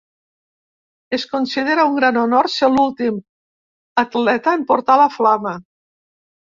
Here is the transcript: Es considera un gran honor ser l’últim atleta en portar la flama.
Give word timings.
Es 1.17 1.25
considera 1.33 1.85
un 1.91 1.99
gran 1.99 2.19
honor 2.23 2.51
ser 2.55 2.71
l’últim 2.73 3.23
atleta 4.07 4.59
en 4.61 4.69
portar 4.73 4.99
la 5.07 5.11
flama. 5.21 5.59